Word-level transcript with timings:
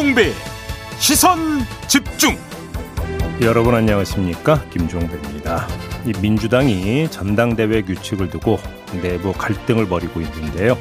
김종배 0.00 0.32
시선 0.98 1.60
집중 1.86 2.34
여러분 3.42 3.74
안녕하십니까 3.74 4.64
김종배입니다. 4.70 5.68
이 6.06 6.14
민주당이 6.22 7.10
전당대회 7.10 7.82
규칙을 7.82 8.30
두고 8.30 8.58
내부 9.02 9.34
갈등을 9.34 9.88
벌이고 9.88 10.22
있는데요. 10.22 10.78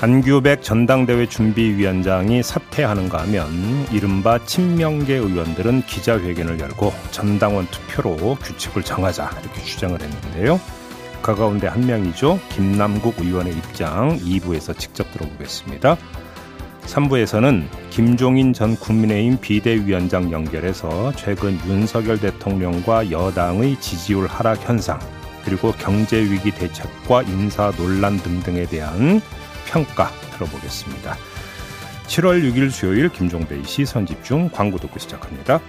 안규백 0.00 0.62
전당대회 0.62 1.26
준비위원장이 1.26 2.42
사퇴하는가 2.42 3.20
하면 3.24 3.86
이른바 3.92 4.42
친명계 4.42 5.16
의원들은 5.16 5.82
기자회견을 5.82 6.60
열고 6.60 6.94
전당원 7.10 7.66
투표로 7.66 8.36
규칙을 8.36 8.82
정하자 8.84 9.32
이렇게 9.42 9.60
주장을 9.60 10.00
했는데요. 10.00 10.58
그 11.20 11.34
가운데 11.34 11.66
한 11.66 11.86
명이죠. 11.86 12.40
김남국 12.54 13.16
의원의 13.18 13.52
입장 13.52 14.18
2부에서 14.18 14.78
직접 14.78 15.12
들어보겠습니다. 15.12 15.98
3부에서는 16.86 17.64
김종인 17.90 18.52
전 18.52 18.76
국민의힘 18.76 19.38
비대위원장 19.40 20.32
연결해서 20.32 21.12
최근 21.16 21.58
윤석열 21.66 22.18
대통령과 22.18 23.10
여당의 23.10 23.80
지지율 23.80 24.26
하락 24.26 24.68
현상 24.68 24.98
그리고 25.44 25.72
경제 25.72 26.20
위기 26.20 26.50
대책과 26.50 27.22
인사 27.22 27.70
논란 27.72 28.16
등등에 28.18 28.66
대한 28.66 29.20
평가 29.66 30.10
들어보겠습니다. 30.34 31.16
7월 32.06 32.42
6일 32.42 32.70
수요일 32.70 33.08
김종배의 33.08 33.64
시선 33.64 34.04
집중 34.04 34.50
광고 34.50 34.78
듣고 34.78 34.98
시작합니다. 34.98 35.60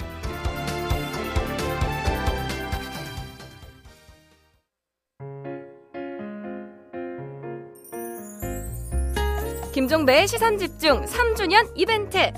김종배의 9.92 10.26
시선 10.26 10.58
집중 10.58 11.04
3주년 11.04 11.70
이벤트. 11.76 12.32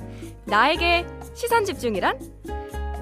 나에게 0.46 1.06
시선 1.36 1.64
집중이란? 1.66 2.18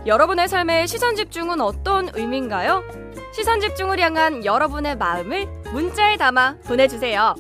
여러분의 0.06 0.50
삶의 0.50 0.90
시선 0.90 1.16
집중은 1.16 1.62
어떤 1.62 2.10
의미인가요? 2.14 2.84
시선 3.32 3.62
집중을 3.62 4.02
향한 4.02 4.44
여러분의 4.44 4.98
마음을 4.98 5.46
문자에 5.72 6.18
담아 6.18 6.58
보내주세요. 6.66 7.34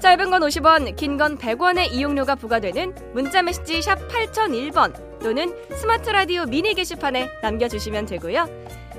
짧은 0.00 0.30
건 0.30 0.40
50원, 0.40 0.96
긴 0.96 1.18
건 1.18 1.36
100원의 1.36 1.92
이용료가 1.92 2.34
부과되는 2.36 3.12
문자 3.12 3.42
메시지 3.42 3.82
샵 3.82 3.98
8001번 4.08 5.20
또는 5.20 5.54
스마트 5.76 6.08
라디오 6.08 6.46
미니 6.46 6.72
게시판에 6.72 7.28
남겨주시면 7.42 8.06
되고요. 8.06 8.48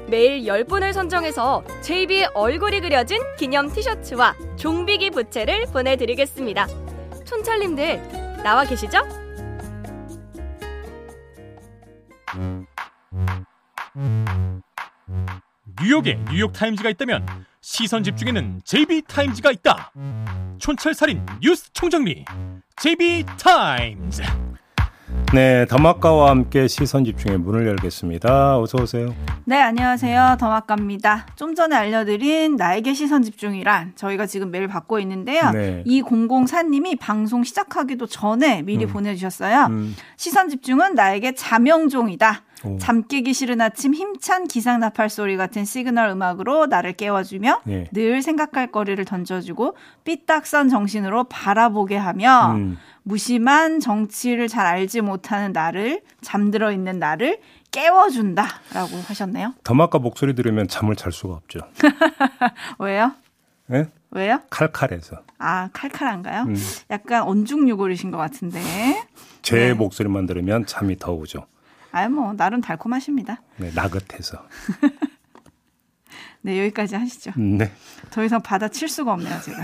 매일 0.05 0.43
10분을 0.43 0.93
선정해서 0.93 1.63
JB의 1.81 2.29
얼굴이 2.35 2.81
그려진 2.81 3.19
기념 3.39 3.73
티셔츠와 3.73 4.35
종비기 4.55 5.09
부채를 5.09 5.65
보내드리겠습니다. 5.73 6.67
촌철님들 7.25 8.43
나와 8.43 8.63
계시죠? 8.63 8.99
뉴욕에 15.81 16.19
뉴욕 16.29 16.51
타임즈가 16.53 16.89
있다면 16.91 17.25
시선 17.61 18.03
집중에는 18.03 18.61
JB타임즈가 18.63 19.51
있다 19.51 19.91
촌철살인 20.59 21.25
뉴스 21.41 21.71
총정리 21.73 22.25
JB타임즈 22.77 24.23
네, 25.33 25.65
더마카와 25.65 26.29
함께 26.29 26.67
시선 26.67 27.03
집중의 27.03 27.39
문을 27.39 27.67
열겠습니다. 27.67 28.59
어서 28.59 28.77
오세요. 28.81 29.13
네, 29.43 29.59
안녕하세요. 29.61 30.37
더마카입니다. 30.39 31.25
좀 31.35 31.55
전에 31.55 31.75
알려드린 31.75 32.55
나에게 32.55 32.93
시선 32.93 33.21
집중이란 33.21 33.93
저희가 33.95 34.27
지금 34.27 34.51
메일 34.51 34.67
받고 34.67 34.99
있는데요. 34.99 35.51
네. 35.51 35.83
이 35.85 36.01
004님이 36.01 36.97
방송 36.99 37.43
시작하기도 37.43 38.05
전에 38.07 38.61
미리 38.61 38.85
음. 38.85 38.89
보내주셨어요. 38.89 39.65
음, 39.65 39.95
시선 40.15 40.47
집중은 40.49 40.95
나에게 40.95 41.35
자명종이다. 41.35 42.43
오. 42.65 42.77
잠 42.77 43.03
깨기 43.07 43.33
싫은 43.33 43.61
아침 43.61 43.93
힘찬 43.93 44.47
기상 44.47 44.79
나팔 44.79 45.09
소리 45.09 45.37
같은 45.37 45.65
시그널 45.65 46.09
음악으로 46.09 46.65
나를 46.65 46.93
깨워주며 46.93 47.61
예. 47.67 47.87
늘 47.91 48.21
생각할 48.21 48.71
거리를 48.71 49.03
던져주고 49.05 49.75
삐딱선 50.03 50.69
정신으로 50.69 51.25
바라보게 51.25 51.97
하며 51.97 52.53
음, 52.55 52.77
무심한 53.03 53.79
정치를 53.79 54.47
잘 54.47 54.65
알지 54.65 55.01
못하는 55.01 55.51
나를 55.53 56.01
잠들어 56.21 56.71
있는 56.71 56.99
나를 56.99 57.39
깨워준다라고 57.71 58.97
하셨네요. 59.07 59.53
더마카 59.63 59.99
목소리 59.99 60.33
들으면 60.33 60.67
잠을 60.67 60.95
잘 60.95 61.11
수가 61.11 61.35
없죠. 61.35 61.59
왜요? 62.79 63.11
예? 63.71 63.87
왜요? 64.11 64.39
칼칼해서. 64.49 65.17
아 65.37 65.69
칼칼한가요? 65.73 66.43
음. 66.43 66.55
약간 66.89 67.23
언중유골이신 67.23 68.11
것 68.11 68.17
같은데. 68.17 68.61
제 69.41 69.55
네. 69.57 69.73
목소리만 69.73 70.25
들으면 70.25 70.65
잠이 70.65 70.97
더 70.97 71.11
오죠. 71.11 71.45
아유 71.95 72.09
뭐 72.09 72.33
나름 72.33 72.59
달콤하십니다. 72.59 73.41
네, 73.55 73.71
나긋해서. 73.73 74.45
네 76.45 76.59
여기까지 76.59 76.95
하시죠. 76.95 77.31
네. 77.37 77.71
더 78.11 78.23
이상 78.23 78.39
받아칠 78.39 78.87
수가 78.87 79.13
없네요 79.13 79.33
제가. 79.43 79.61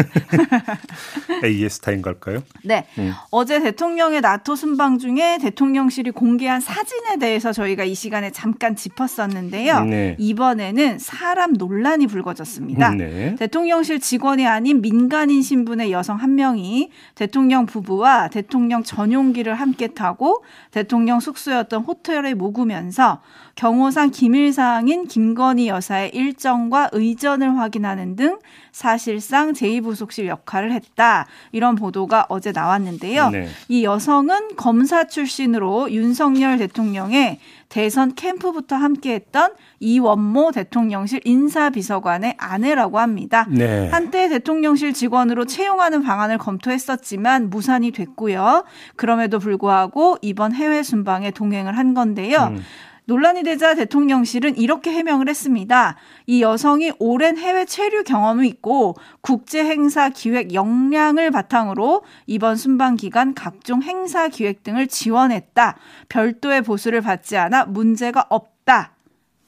AS타인 1.46 2.02
걸까요? 2.02 2.42
네. 2.64 2.88
음. 2.98 3.14
어제 3.30 3.62
대통령의 3.62 4.22
나토 4.22 4.56
순방 4.56 4.98
중에 4.98 5.38
대통령실이 5.38 6.10
공개한 6.10 6.60
사진에 6.60 7.18
대해서 7.20 7.54
저희가 7.54 7.84
이 7.84 7.94
시간에 7.94 8.32
잠깐 8.32 8.76
짚었었는데요. 8.76 9.84
네. 9.84 10.16
이번에는 10.18 10.98
사람 10.98 11.54
논란이 11.54 12.08
불거졌습니다. 12.08 12.96
네. 12.96 13.36
대통령실 13.36 14.00
직원이 14.00 14.48
아닌 14.48 14.82
민간인 14.82 15.44
신분의 15.44 15.92
여성 15.92 16.18
한 16.18 16.34
명이 16.34 16.90
대통령 17.14 17.68
부부와 17.68 18.30
대통령 18.30 18.82
전용기를 18.82 19.54
함께 19.54 19.90
타고 19.90 20.44
대통령 20.72 21.20
숙소였던 21.20 21.84
호텔에 21.84 22.34
묵으면서 22.34 23.22
경호상 23.56 24.12
기밀사항인 24.12 25.08
김건희 25.08 25.68
여사의 25.68 26.12
일정과 26.14 26.90
의전을 26.92 27.58
확인하는 27.58 28.16
등 28.16 28.40
사실상 28.72 29.54
제2부속실 29.54 30.28
역할을 30.28 30.72
했다. 30.72 31.28
이런 31.52 31.76
보도가 31.76 32.28
어제 32.30 32.52
나왔는데요. 32.52 33.30
네. 33.30 33.48
이 33.68 33.84
여성은 33.84 34.56
검사 34.56 35.06
출신으로 35.06 35.92
윤석열 35.92 36.58
대통령의 36.58 37.40
대선 37.70 38.16
캠프부터 38.16 38.76
함께했던 38.76 39.54
이원모 39.80 40.52
대통령실 40.52 41.22
인사비서관의 41.24 42.36
아내라고 42.38 43.00
합니다. 43.00 43.48
네. 43.50 43.88
한때 43.90 44.28
대통령실 44.28 44.94
직원으로 44.94 45.46
채용하는 45.46 46.04
방안을 46.04 46.38
검토했었지만 46.38 47.50
무산이 47.50 47.92
됐고요. 47.92 48.66
그럼에도 48.98 49.40
불구하고 49.40 50.18
이번 50.22 50.54
해외 50.54 50.84
순방에 50.84 51.32
동행을 51.32 51.78
한 51.78 51.94
건데요. 51.94 52.52
음. 52.52 52.62
논란이 53.06 53.44
되자 53.44 53.76
대통령실은 53.76 54.58
이렇게 54.58 54.92
해명을 54.92 55.28
했습니다. 55.28 55.98
이 56.28 56.42
여성이 56.42 56.92
오랜 57.00 57.38
해외 57.38 57.66
체류 57.66 58.04
경험이 58.04 58.48
있고 58.48 58.96
국제 59.22 59.64
행사 59.64 60.10
기획 60.10 60.54
역량을 60.54 61.32
바탕으로 61.32 62.04
이번 62.28 62.56
순방 62.56 62.96
기간 62.96 63.34
각종 63.34 63.82
행사 63.82 64.28
기획 64.28 64.64
등을 64.64 64.88
지원했다. 64.88 65.78
별도의 66.10 66.62
보수를 66.62 67.02
받지 67.02 67.38
않아 67.38 67.66
문제가 67.66 68.26
없다. 68.30 68.94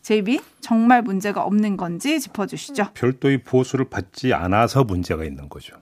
제이비 0.02 0.42
정말 0.60 1.02
문제가 1.02 1.44
없는 1.44 1.78
건지 1.78 2.20
짚어주시죠. 2.20 2.90
별도의 2.94 3.44
보수를 3.44 3.86
받지 3.90 4.34
않아서 4.34 4.84
문제가 4.84 5.24
있는 5.24 5.48
거죠. 5.48 5.78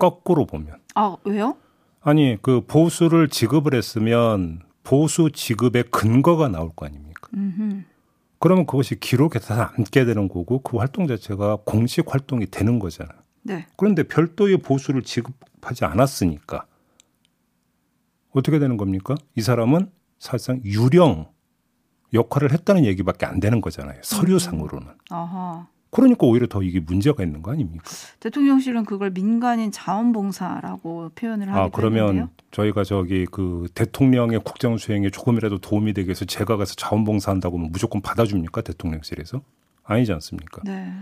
거꾸로 0.00 0.44
보면. 0.46 0.76
아 0.94 1.16
왜요? 1.24 1.56
아니, 2.00 2.36
그 2.42 2.60
보수를 2.66 3.28
지급을 3.28 3.74
했으면 3.74 4.60
보수 4.84 5.30
지급의 5.32 5.84
근거가 5.90 6.48
나올 6.48 6.70
거 6.76 6.86
아닙니까? 6.86 7.28
음흠. 7.34 7.82
그러면 8.38 8.66
그것이 8.66 9.00
기록에 9.00 9.38
다 9.38 9.72
남게 9.76 10.04
되는 10.04 10.28
거고 10.28 10.60
그 10.60 10.76
활동 10.76 11.06
자체가 11.06 11.58
공식 11.64 12.12
활동이 12.12 12.46
되는 12.46 12.78
거잖아요. 12.78 13.18
네. 13.42 13.66
그런데 13.76 14.02
별도의 14.02 14.58
보수를 14.58 15.02
지급하지 15.02 15.84
않았으니까 15.84 16.66
어떻게 18.30 18.58
되는 18.58 18.76
겁니까? 18.76 19.14
이 19.36 19.40
사람은 19.40 19.90
사실상 20.18 20.60
유령 20.64 21.32
역할을 22.12 22.52
했다는 22.52 22.84
얘기밖에 22.84 23.26
안 23.26 23.40
되는 23.40 23.60
거잖아요. 23.60 24.00
서류상으로는. 24.02 24.88
어허. 25.10 25.66
그러니까 25.94 26.26
오히려 26.26 26.46
더 26.46 26.62
이게 26.62 26.80
문제가 26.80 27.22
있는 27.22 27.40
거 27.42 27.52
아닙니까? 27.52 27.84
대통령실은 28.20 28.84
그걸 28.84 29.10
민간인 29.10 29.70
자원봉사라고 29.70 31.12
표현을 31.14 31.48
하기도 31.48 31.60
아, 31.60 31.68
그러면 31.72 32.00
했는데요. 32.00 32.30
저희가 32.50 32.84
저기 32.84 33.26
그 33.30 33.68
대통령의 33.74 34.40
국정 34.40 34.76
수행에 34.76 35.10
조금이라도 35.10 35.58
도움이 35.58 35.92
되기 35.94 36.08
위해서 36.08 36.24
제가 36.24 36.56
가서 36.56 36.74
자원봉사한다고 36.74 37.58
하면 37.58 37.70
무조건 37.72 38.00
받아줍니까? 38.02 38.62
대통령실에서? 38.62 39.40
아니지 39.84 40.12
않습니까? 40.12 40.62
네. 40.64 40.92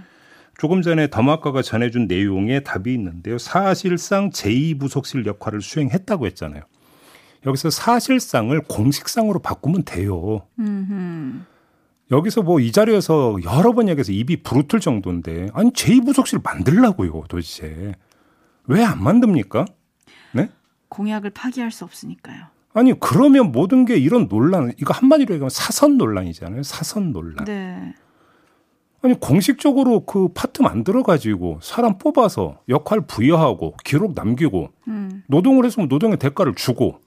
조금 0.59 0.83
전에 0.83 1.09
더마카가 1.09 1.63
전해준 1.63 2.07
내용에 2.07 2.61
답이 2.61 2.93
있는데요. 2.95 3.39
사실상 3.39 4.31
제2부속실 4.31 5.27
역할을 5.27 5.63
수행했다고 5.63 6.27
했잖아요. 6.27 6.63
여기서 7.47 7.71
사실상을 7.71 8.61
공식상으로 8.69 9.41
바꾸면 9.41 9.85
돼요. 9.85 10.43
음흠. 10.59 11.41
여기서 12.13 12.43
뭐 12.43 12.61
이 12.61 12.71
자리에서 12.73 13.37
여러 13.45 13.73
번 13.73 13.89
얘기해서 13.89 14.13
입이 14.13 14.43
부르틀 14.43 14.79
정도인데 14.81 15.49
아니 15.55 15.71
제2부속실 15.73 16.43
만들라고요 16.45 17.25
도대체 17.29 17.95
왜 18.67 18.85
안 18.85 19.03
만듭니까? 19.03 19.65
네? 20.33 20.49
공약을 20.89 21.31
파기할 21.31 21.71
수 21.73 21.85
없으니까요. 21.85 22.45
아니 22.75 22.99
그러면 22.99 23.51
모든 23.53 23.85
게 23.85 23.97
이런 23.97 24.29
논란 24.29 24.73
이거 24.79 24.93
한마디로 24.95 25.35
얘기하면 25.35 25.51
사선 25.51 25.97
논란이잖아요. 25.99 26.63
사선 26.63 27.13
논란. 27.13 27.45
네. 27.45 27.95
아니 29.03 29.19
공식적으로 29.19 30.05
그 30.07 30.29
파트 30.29 30.63
만들어 30.63 31.03
가지고 31.03 31.59
사람 31.61 31.99
뽑아서 31.99 32.61
역할 32.69 33.01
부여하고 33.01 33.75
기록 33.85 34.13
남기고 34.15 34.69
음. 34.89 35.23
노동을 35.27 35.65
했으면 35.65 35.89
노동의 35.89 36.19
대가를 36.19 36.55
주고 36.55 37.01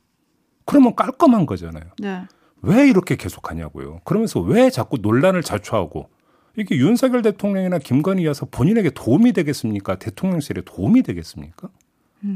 그러면 0.66 0.94
깔끔한 0.96 1.46
거잖아요. 1.46 1.86
네. 2.00 2.24
왜 2.65 2.88
이렇게 2.88 3.15
계속하냐고요. 3.15 4.01
그러면서 4.03 4.39
왜 4.39 4.69
자꾸 4.69 4.97
논란을 5.01 5.41
자초하고 5.41 6.09
이게 6.57 6.75
윤석열 6.77 7.21
대통령이나 7.21 7.79
김건희 7.79 8.25
여사 8.25 8.45
본인에게 8.50 8.91
도움이 8.91 9.33
되겠습니까? 9.33 9.95
대통령실에 9.95 10.62
도움이 10.65 11.03
되겠습니까? 11.03 11.69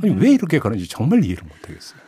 아니 0.04 0.14
왜 0.14 0.32
이렇게 0.32 0.60
가는지 0.60 0.88
정말 0.88 1.24
이해를 1.24 1.44
못하겠어요. 1.44 2.00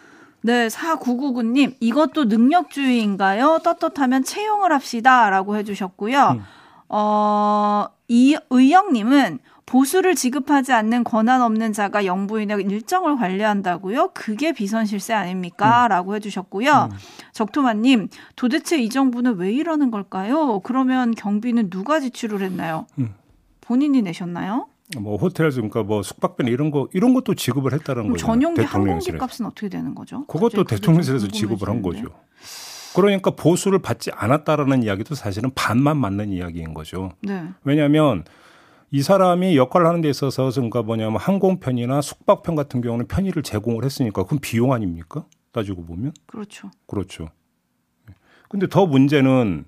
네, 0.44 0.68
4999님, 0.68 1.76
이것도 1.80 2.26
능력주의인가요? 2.26 3.60
떳떳하면 3.64 4.24
채용을 4.24 4.72
합시다. 4.72 5.30
라고 5.30 5.56
해주셨고요. 5.56 6.30
음. 6.32 6.42
어, 6.90 7.86
이의영님은 8.08 9.40
보수를 9.72 10.16
지급하지 10.16 10.74
않는 10.74 11.06
권한 11.06 11.42
없는 11.42 11.72
자가 11.72 12.06
영부인의 12.06 12.64
일정을 12.64 13.16
관리한다고요? 13.16 14.10
그게 14.14 14.52
비선실세 14.52 15.14
아닙니까? 15.14 15.86
음. 15.86 15.88
라고 15.88 16.14
해주셨고요. 16.16 16.90
음. 16.92 16.98
적토마님, 17.32 18.10
도대체 18.36 18.78
이 18.82 18.90
정부는 18.90 19.38
왜 19.38 19.54
이러는 19.54 19.90
걸까요? 19.90 20.60
그러면 20.60 21.16
경비는 21.16 21.70
누가 21.70 22.02
지출을 22.02 22.42
했나요? 22.42 22.86
음. 23.00 23.14
본인이 23.62 24.02
내셨나요? 24.02 24.68
뭐 25.00 25.16
호텔 25.16 25.50
그러니까 25.50 25.84
뭐 25.84 26.04
숙박비 26.04 26.44
이런 26.48 26.70
거 26.70 26.90
이런 26.92 27.14
것도 27.14 27.36
지급을 27.36 27.72
했다는 27.72 28.10
거죠. 28.10 28.26
전용기 28.26 28.64
항공기 28.64 29.14
값은 29.14 29.46
어떻게 29.46 29.70
되는 29.70 29.96
거죠? 29.96 30.26
그것도 30.26 30.66
대통령실에서 30.66 31.30
좀 31.30 31.32
지급을 31.32 31.70
한. 31.70 31.82
거죠. 31.82 32.08
그러니까 32.94 33.32
보수를 33.32 33.80
받지 33.80 34.12
않았다라는 34.14 34.84
이야기도 34.84 35.16
사실은 35.16 35.50
반만 35.56 35.96
맞는 35.96 36.34
이야기인 36.34 36.74
거죠. 36.74 37.14
네. 37.22 37.46
왜냐하면 37.64 38.26
이 38.92 39.02
사람이 39.02 39.56
역할을 39.56 39.88
하는 39.88 40.02
데 40.02 40.10
있어서 40.10 40.50
그러니까 40.52 40.84
뭐냐면 40.84 41.18
항공편이나 41.18 42.02
숙박편 42.02 42.56
같은 42.56 42.82
경우는 42.82 43.08
편의를 43.08 43.42
제공을 43.42 43.86
했으니까 43.86 44.24
그건 44.24 44.40
비용 44.40 44.74
아닙니까? 44.74 45.26
따지고 45.54 45.86
보면 45.86 46.14
그렇죠. 46.28 46.70
그렇죠. 46.88 47.30
근데 48.50 48.68
더 48.68 48.86
문제는 48.86 49.64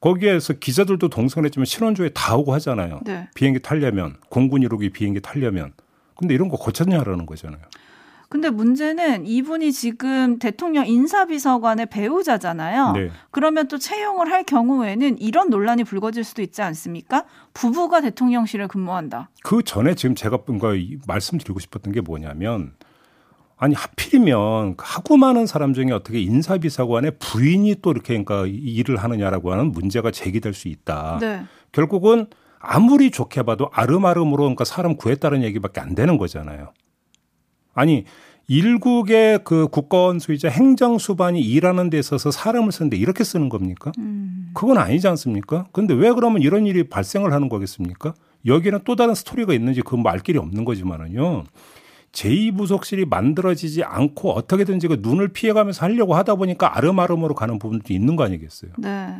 거기에서 0.00 0.52
기자들도 0.52 1.08
동승을 1.08 1.46
했지만 1.46 1.64
신원조회 1.64 2.10
다 2.10 2.36
오고 2.36 2.52
하잖아요. 2.54 3.00
네. 3.04 3.28
비행기 3.34 3.60
타려면 3.60 4.16
공군 4.28 4.60
1호기 4.62 4.92
비행기 4.92 5.20
타려면 5.20 5.72
근데 6.14 6.34
이런 6.34 6.48
거 6.48 6.58
거쳤냐라는 6.58 7.24
거잖아요. 7.24 7.62
근데 8.30 8.50
문제는 8.50 9.26
이분이 9.26 9.72
지금 9.72 10.38
대통령 10.38 10.86
인사비서관의 10.86 11.86
배우자잖아요. 11.86 12.92
네. 12.92 13.10
그러면 13.30 13.68
또 13.68 13.78
채용을 13.78 14.30
할 14.30 14.44
경우에는 14.44 15.18
이런 15.18 15.48
논란이 15.48 15.84
불거질 15.84 16.24
수도 16.24 16.42
있지 16.42 16.60
않습니까? 16.60 17.24
부부가 17.54 18.02
대통령실에 18.02 18.66
근무한다. 18.66 19.30
그 19.42 19.62
전에 19.62 19.94
지금 19.94 20.14
제가 20.14 20.40
뭔가 20.46 20.74
이- 20.74 20.98
말씀드리고 21.06 21.58
싶었던 21.58 21.92
게 21.92 22.02
뭐냐면 22.02 22.74
아니 23.56 23.74
하필이면 23.74 24.76
하고 24.78 25.16
많은 25.16 25.46
사람 25.46 25.72
중에 25.72 25.90
어떻게 25.92 26.20
인사비서관의 26.20 27.12
부인이 27.18 27.76
또 27.80 27.90
이렇게 27.92 28.08
그러니까 28.22 28.46
이 28.46 28.52
일을 28.52 28.98
하느냐라고 28.98 29.52
하는 29.52 29.72
문제가 29.72 30.10
제기될 30.10 30.52
수 30.52 30.68
있다. 30.68 31.16
네. 31.20 31.44
결국은 31.72 32.26
아무리 32.60 33.10
좋게 33.10 33.42
봐도 33.44 33.70
아름아름으로 33.72 34.42
그러니까 34.44 34.64
사람 34.64 34.96
구했다는 34.96 35.42
얘기밖에 35.44 35.80
안 35.80 35.94
되는 35.94 36.18
거잖아요. 36.18 36.72
아니 37.78 38.04
일국의 38.48 39.40
그 39.44 39.68
국가원수이자 39.68 40.48
행정수반이 40.48 41.40
일하는 41.40 41.90
데 41.90 41.98
있어서 41.98 42.30
사람을 42.30 42.72
쓰는데 42.72 42.96
이렇게 42.96 43.22
쓰는 43.22 43.48
겁니까? 43.48 43.92
음. 43.98 44.50
그건 44.54 44.78
아니지 44.78 45.06
않습니까? 45.06 45.66
근데 45.72 45.94
왜 45.94 46.10
그러면 46.12 46.42
이런 46.42 46.66
일이 46.66 46.88
발생을 46.88 47.32
하는 47.32 47.48
거겠습니까? 47.48 48.14
여기는 48.46 48.80
또 48.84 48.96
다른 48.96 49.14
스토리가 49.14 49.52
있는지 49.52 49.82
그건 49.82 50.02
말 50.02 50.18
길이 50.20 50.38
없는 50.38 50.64
거지만은요. 50.64 51.44
제2부속실이 52.12 53.06
만들어지지 53.08 53.84
않고 53.84 54.32
어떻게든지 54.32 54.88
그 54.88 54.98
눈을 55.02 55.28
피해가면서 55.28 55.84
하려고 55.84 56.14
하다 56.14 56.36
보니까 56.36 56.76
아름아름으로 56.76 57.34
가는 57.34 57.58
부분도 57.58 57.92
있는 57.92 58.16
거 58.16 58.24
아니겠어요? 58.24 58.72
네. 58.78 59.14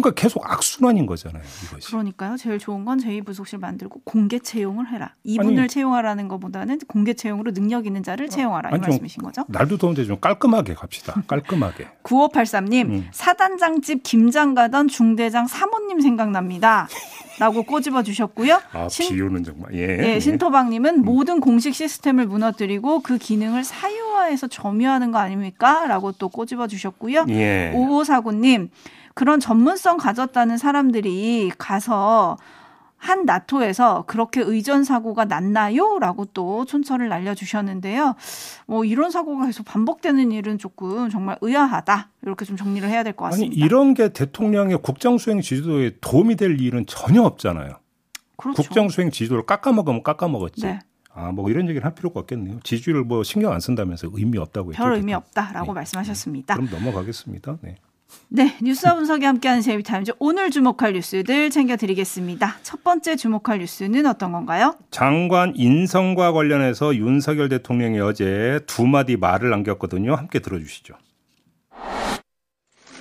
그러니까 0.00 0.20
계속 0.20 0.48
악순환인 0.50 1.06
거잖아요, 1.06 1.42
이것이. 1.66 1.88
그러니까요. 1.88 2.36
제일 2.36 2.58
좋은 2.58 2.84
건 2.84 2.98
제2부속실 2.98 3.58
만들고 3.58 4.00
공개 4.04 4.38
채용을 4.38 4.88
해라. 4.92 5.14
이분을 5.24 5.58
아니. 5.60 5.68
채용하라는 5.68 6.28
것보다는 6.28 6.78
공개 6.86 7.14
채용으로 7.14 7.52
능력 7.52 7.86
있는 7.86 8.02
자를 8.02 8.28
채용하라. 8.28 8.70
이 8.70 8.72
아니, 8.74 8.82
좀 8.82 8.90
말씀이신 8.90 9.22
거죠? 9.22 9.44
날도 9.48 9.76
더운데 9.78 10.04
좀 10.04 10.18
깔끔하게 10.20 10.74
갑시다. 10.74 11.22
깔끔하게. 11.26 11.88
9583님, 12.02 12.86
음. 12.90 13.08
사단장집 13.12 14.02
김장 14.02 14.54
가던 14.54 14.88
중대장 14.88 15.46
사모님 15.46 16.00
생각납니다. 16.00 16.88
라고 17.38 17.64
꼬집어 17.64 18.02
주셨고요. 18.02 18.60
아, 18.72 18.88
신- 18.88 19.10
비유는 19.14 19.44
정말. 19.44 19.74
예. 19.74 20.14
예, 20.14 20.20
신토방님은 20.20 21.02
모든 21.04 21.40
공식 21.40 21.74
시스템을 21.74 22.26
무너뜨리고 22.26 23.00
그 23.00 23.18
기능을 23.18 23.62
사유화해서 23.62 24.46
점유하는 24.46 25.12
거 25.12 25.18
아닙니까? 25.18 25.86
라고 25.86 26.12
또 26.12 26.28
꼬집어 26.30 26.66
주셨고요. 26.66 27.26
예. 27.28 27.72
5549님, 27.74 28.70
그런 29.16 29.40
전문성 29.40 29.96
가졌다는 29.96 30.58
사람들이 30.58 31.50
가서 31.56 32.36
한 32.98 33.24
나토에서 33.24 34.04
그렇게 34.06 34.42
의전 34.42 34.84
사고가 34.84 35.24
났나요? 35.24 35.98
라고 35.98 36.26
또 36.26 36.66
촌철을 36.66 37.08
날려주셨는데요. 37.08 38.14
뭐 38.66 38.84
이런 38.84 39.10
사고가 39.10 39.46
계속 39.46 39.64
반복되는 39.64 40.32
일은 40.32 40.58
조금 40.58 41.08
정말 41.08 41.38
의아하다. 41.40 42.10
이렇게 42.24 42.44
좀 42.44 42.58
정리를 42.58 42.86
해야 42.86 43.02
될것 43.02 43.26
아니, 43.28 43.32
같습니다. 43.32 43.64
이런 43.64 43.94
게 43.94 44.10
대통령의 44.10 44.82
국정수행 44.82 45.40
지도에 45.40 45.92
도움이 46.02 46.36
될 46.36 46.60
일은 46.60 46.84
전혀 46.84 47.22
없잖아요. 47.22 47.70
그렇죠. 48.36 48.62
국정수행 48.62 49.10
지도를 49.10 49.46
깎아먹으면 49.46 50.02
깎아먹었지. 50.02 50.60
네. 50.60 50.78
아, 51.14 51.32
뭐 51.32 51.48
이런 51.48 51.70
얘기를 51.70 51.86
할 51.86 51.94
필요가 51.94 52.20
없겠네요. 52.20 52.60
지지율 52.62 53.02
뭐 53.02 53.22
신경 53.22 53.54
안 53.54 53.60
쓴다면서 53.60 54.10
의미 54.12 54.36
없다고 54.36 54.72
했죠. 54.72 54.82
별 54.82 54.92
의미. 54.92 55.14
없다라고 55.14 55.68
네. 55.68 55.72
말씀하셨습니다. 55.72 56.54
그럼 56.56 56.68
넘어가겠습니다. 56.70 57.56
네. 57.62 57.76
네, 58.28 58.56
뉴스와 58.62 58.94
분석이 58.94 59.24
함께하는 59.24 59.62
제이비타임즈 59.62 60.12
오늘 60.18 60.50
주목할 60.50 60.94
뉴스들 60.94 61.50
챙겨드리겠습니다. 61.50 62.56
첫 62.62 62.82
번째 62.82 63.16
주목할 63.16 63.58
뉴스는 63.58 64.04
어떤 64.06 64.32
건가요? 64.32 64.74
장관 64.90 65.52
인성과 65.54 66.32
관련해서 66.32 66.96
윤석열 66.96 67.48
대통령이 67.48 68.00
어제 68.00 68.60
두 68.66 68.86
마디 68.86 69.16
말을 69.16 69.50
남겼거든요. 69.50 70.14
함께 70.14 70.40
들어주시죠. 70.40 70.94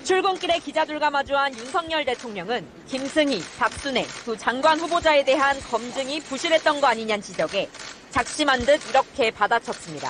출근길에 0.03 0.59
기자들과 0.59 1.09
마주한 1.09 1.57
윤석열 1.57 2.05
대통령은 2.05 2.63
김승희, 2.85 3.41
박순애 3.57 4.03
두 4.23 4.37
장관 4.37 4.79
후보자에 4.79 5.25
대한 5.25 5.59
검증이 5.59 6.19
부실했던 6.21 6.79
거 6.79 6.87
아니냐는 6.87 7.23
지적에 7.23 7.67
작심한 8.11 8.59
듯 8.59 8.79
이렇게 8.89 9.31
받아쳤습니다. 9.31 10.09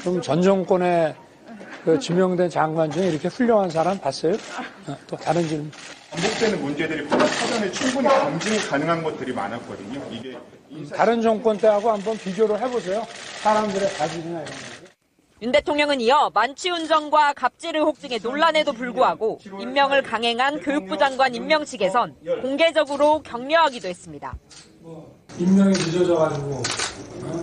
그럼 0.00 0.22
전 0.22 0.40
정권에 0.40 1.14
그 1.86 1.96
지명된 2.00 2.50
장관 2.50 2.90
중에 2.90 3.10
이렇게 3.10 3.28
훌륭한 3.28 3.70
사람 3.70 3.96
봤어요? 3.96 4.32
어, 4.88 4.96
또 5.06 5.16
다른 5.16 5.46
질문. 5.46 5.70
반복되는 6.10 6.60
문제들이 6.60 7.04
보다 7.04 7.24
사전에 7.28 7.70
충분히 7.70 8.08
검증이 8.08 8.58
가능한 8.58 9.04
것들이 9.04 9.32
많았거든요. 9.32 10.02
이게 10.10 10.36
다른 10.92 11.22
정권 11.22 11.56
때하고 11.56 11.92
한번 11.92 12.18
비교를 12.18 12.60
해보세요. 12.60 13.06
사람들의 13.40 13.88
가질이나 13.94 14.30
이런 14.42 14.44
거. 14.44 14.52
윤 15.42 15.52
대통령은 15.52 16.00
이어 16.00 16.28
만취운전과 16.34 17.34
갑질을 17.34 17.82
혹증의 17.82 18.18
논란에도 18.20 18.72
불구하고 18.72 19.38
임명을 19.60 20.02
강행한 20.02 20.58
교육부 20.58 20.98
장관 20.98 21.36
임명 21.36 21.64
측에선 21.64 22.16
공개적으로 22.42 23.22
격려하기도 23.22 23.86
했습니다. 23.86 24.34
임명이 25.38 25.70
늦어져가지고 25.70 26.62
어? 27.26 27.42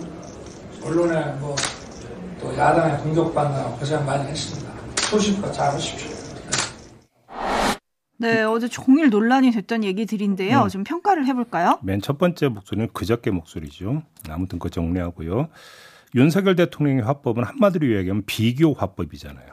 언론에 0.84 1.32
뭐 1.40 1.56
또 2.44 2.54
야당에 2.58 2.98
공격받느라 3.02 3.70
고생 3.70 4.04
많이 4.04 4.28
했습니다. 4.28 4.70
소식껏 4.96 5.50
잘하십시오. 5.52 6.10
네, 8.18 8.42
어제 8.42 8.68
종일 8.68 9.08
논란이 9.08 9.50
됐던 9.50 9.82
얘기들인데요. 9.82 10.62
음. 10.64 10.68
좀 10.68 10.84
평가를 10.84 11.26
해볼까요? 11.26 11.78
맨 11.82 12.00
첫 12.02 12.18
번째 12.18 12.48
목소리는 12.48 12.88
그저께 12.92 13.30
목소리죠. 13.30 14.02
아무튼 14.28 14.58
그 14.58 14.68
정리하고요. 14.68 15.48
윤석열 16.14 16.54
대통령의 16.54 17.02
화법은 17.02 17.44
한마디로 17.44 17.86
이야기하면 17.86 18.22
비교 18.26 18.74
화법이잖아요. 18.74 19.46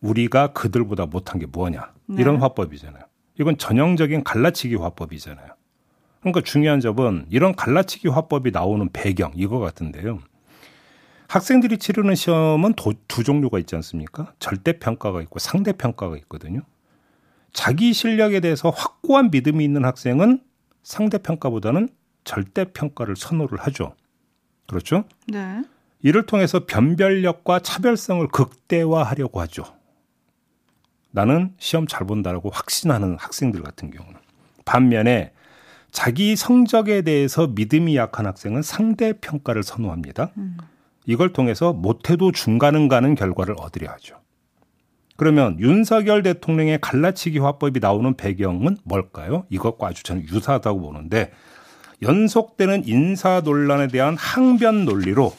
우리가 0.00 0.48
그들보다 0.54 1.06
못한 1.06 1.38
게 1.38 1.46
뭐냐. 1.46 1.92
이런 2.08 2.36
네. 2.36 2.40
화법이잖아요. 2.40 3.04
이건 3.38 3.56
전형적인 3.58 4.24
갈라치기 4.24 4.76
화법이잖아요. 4.76 5.48
그러니까 6.20 6.40
중요한 6.40 6.80
점은 6.80 7.26
이런 7.30 7.54
갈라치기 7.54 8.08
화법이 8.08 8.50
나오는 8.52 8.88
배경 8.92 9.32
이거 9.34 9.58
같은데요. 9.58 10.18
학생들이 11.32 11.78
치르는 11.78 12.14
시험은 12.14 12.74
도- 12.74 12.92
두 13.08 13.24
종류가 13.24 13.58
있지 13.60 13.74
않습니까? 13.76 14.34
절대 14.38 14.78
평가가 14.78 15.22
있고 15.22 15.38
상대 15.38 15.72
평가가 15.72 16.18
있거든요. 16.18 16.60
자기 17.54 17.94
실력에 17.94 18.40
대해서 18.40 18.68
확고한 18.68 19.30
믿음이 19.30 19.64
있는 19.64 19.86
학생은 19.86 20.42
상대 20.82 21.16
평가보다는 21.16 21.88
절대 22.24 22.66
평가를 22.70 23.16
선호를 23.16 23.58
하죠. 23.60 23.94
그렇죠? 24.66 25.04
네. 25.26 25.62
이를 26.02 26.26
통해서 26.26 26.66
변별력과 26.66 27.60
차별성을 27.60 28.28
극대화하려고 28.28 29.40
하죠. 29.40 29.64
나는 31.12 31.54
시험 31.58 31.86
잘 31.86 32.06
본다라고 32.06 32.50
확신하는 32.50 33.16
학생들 33.18 33.62
같은 33.62 33.90
경우는. 33.90 34.20
반면에 34.66 35.32
자기 35.92 36.36
성적에 36.36 37.00
대해서 37.00 37.46
믿음이 37.46 37.96
약한 37.96 38.26
학생은 38.26 38.60
상대 38.60 39.14
평가를 39.14 39.62
선호합니다. 39.62 40.32
음. 40.36 40.58
이걸 41.06 41.32
통해서 41.32 41.72
못해도 41.72 42.32
중간은 42.32 42.88
가는 42.88 43.14
결과를 43.14 43.54
얻으려 43.58 43.90
하죠. 43.92 44.16
그러면 45.16 45.58
윤석열 45.60 46.22
대통령의 46.22 46.80
갈라치기 46.80 47.38
화법이 47.38 47.80
나오는 47.80 48.14
배경은 48.14 48.78
뭘까요? 48.84 49.44
이것과 49.50 49.88
아주 49.88 50.02
저는 50.02 50.24
유사하다고 50.28 50.80
보는데 50.80 51.30
연속되는 52.02 52.82
인사 52.86 53.40
논란에 53.40 53.88
대한 53.88 54.16
항변 54.16 54.84
논리로 54.84 55.32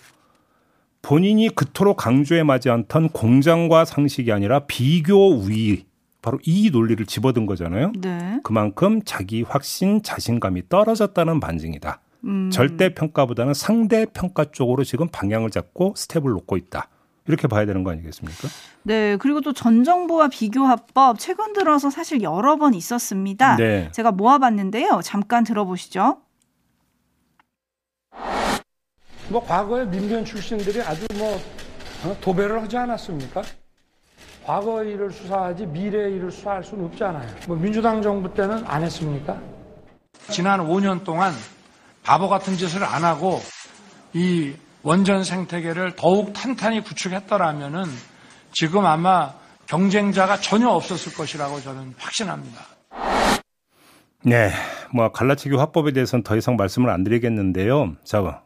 본인이 1.01 1.49
그토록 1.49 1.97
강조해 1.97 2.43
마지 2.43 2.69
않던 2.69 3.09
공정과 3.09 3.83
상식이 3.83 4.31
아니라 4.31 4.59
비교 4.59 5.35
우위 5.35 5.85
바로 6.21 6.39
이 6.45 6.69
논리를 6.71 7.05
집어든 7.05 7.45
거잖아요. 7.45 7.91
네. 7.99 8.39
그만큼 8.43 9.01
자기 9.03 9.41
확신, 9.41 10.01
자신감이 10.01 10.69
떨어졌다는 10.69 11.41
반증이다. 11.41 11.99
음. 12.25 12.49
절대 12.51 12.93
평가보다는 12.93 13.53
상대 13.53 14.05
평가 14.05 14.45
쪽으로 14.45 14.83
지금 14.83 15.07
방향을 15.09 15.49
잡고 15.49 15.93
스텝을 15.97 16.29
놓고 16.31 16.57
있다. 16.57 16.87
이렇게 17.27 17.47
봐야 17.47 17.65
되는 17.65 17.83
거 17.83 17.91
아니겠습니까? 17.91 18.47
네, 18.83 19.15
그리고 19.17 19.39
또 19.41 19.53
전 19.53 19.83
정부와 19.85 20.27
비교 20.27 20.61
합법 20.65 21.19
최근 21.19 21.53
들어서 21.53 21.89
사실 21.89 22.21
여러 22.21 22.57
번 22.57 22.73
있었습니다. 22.73 23.55
네. 23.55 23.89
제가 23.93 24.11
모아봤는데요. 24.11 24.99
잠깐 25.03 25.43
들어보시죠. 25.45 26.17
뭐 29.29 29.43
과거에 29.45 29.85
민변 29.85 30.25
출신들이 30.25 30.81
아주 30.81 31.05
뭐 31.17 31.39
어? 32.05 32.17
도배를 32.19 32.61
하지 32.61 32.75
않았습니까? 32.77 33.41
과거 34.45 34.83
일을 34.83 35.09
수사하지 35.11 35.65
미래 35.67 36.11
일을 36.11 36.29
수사할 36.29 36.61
수는 36.63 36.85
없잖아요. 36.85 37.25
뭐 37.47 37.55
민주당 37.55 38.01
정부 38.01 38.33
때는 38.33 38.63
안 38.67 38.83
했습니까? 38.83 39.39
지난 40.29 40.59
5년 40.59 41.05
동안 41.05 41.31
바보 42.03 42.29
같은 42.29 42.57
짓을 42.57 42.83
안 42.83 43.03
하고 43.03 43.41
이 44.13 44.53
원전 44.83 45.23
생태계를 45.23 45.95
더욱 45.95 46.33
탄탄히 46.33 46.81
구축했더라면은 46.81 47.85
지금 48.51 48.85
아마 48.85 49.33
경쟁자가 49.65 50.37
전혀 50.37 50.67
없었을 50.69 51.13
것이라고 51.13 51.61
저는 51.61 51.93
확신합니다. 51.97 52.61
네, 54.25 54.51
뭐 54.93 55.11
갈라치기 55.11 55.55
화법에 55.55 55.91
대해서는 55.91 56.23
더 56.23 56.35
이상 56.35 56.55
말씀을 56.55 56.89
안 56.89 57.03
드리겠는데요. 57.03 57.95
자, 58.03 58.41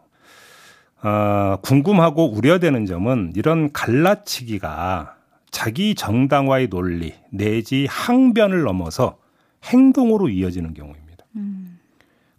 어, 1.04 1.58
궁금하고 1.62 2.32
우려되는 2.32 2.86
점은 2.86 3.34
이런 3.36 3.72
갈라치기가 3.72 5.16
자기 5.52 5.96
정당화의 5.96 6.70
논리 6.70 7.14
내지 7.32 7.88
항변을 7.90 8.64
넘어서 8.64 9.18
행동으로 9.64 10.30
이어지는 10.30 10.74
경우입니다. 10.74 11.07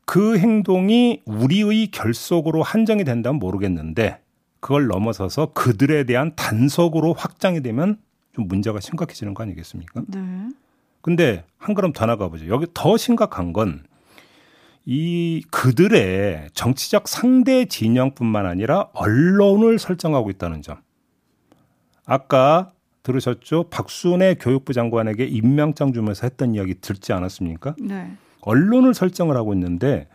음. 0.08 0.10
그 0.10 0.38
행동이 0.38 1.22
우리의 1.24 1.88
결속으로 1.88 2.62
한정이 2.62 3.04
된다면 3.04 3.38
모르겠는데 3.38 4.20
그걸 4.60 4.86
넘어서서 4.86 5.52
그들에 5.52 6.04
대한 6.04 6.34
단속으로 6.34 7.12
확장이 7.12 7.62
되면 7.62 7.98
좀 8.34 8.48
문제가 8.48 8.80
심각해지는 8.80 9.34
거 9.34 9.42
아니겠습니까? 9.42 10.02
네. 10.08 10.48
근데 11.02 11.44
한 11.58 11.74
걸음 11.74 11.92
더 11.92 12.06
나가 12.06 12.28
보죠. 12.28 12.48
여기 12.48 12.66
더 12.74 12.96
심각한 12.96 13.52
건 13.52 13.88
이 14.90 15.42
그들의 15.50 16.48
정치적 16.54 17.08
상대 17.08 17.66
진영뿐만 17.66 18.46
아니라 18.46 18.88
언론을 18.94 19.78
설정하고 19.78 20.30
있다는 20.30 20.62
점. 20.62 20.78
아까 22.06 22.72
들으셨죠? 23.02 23.64
박순애 23.68 24.36
교육부 24.40 24.72
장관에게 24.72 25.26
임명장 25.26 25.92
주면서 25.92 26.26
했던 26.26 26.54
이야기 26.54 26.72
듣지 26.80 27.12
않았습니까? 27.12 27.74
네. 27.78 28.16
언론을 28.40 28.94
설정을 28.94 29.36
하고 29.36 29.52
있는데 29.54 30.08